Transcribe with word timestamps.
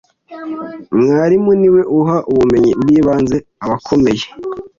Mwarimu 0.99 1.51
niwe 1.59 1.81
uha 1.99 2.17
ubumenyi 2.31 2.71
bw’ibanze 2.81 3.37
abakomeye 3.63 4.25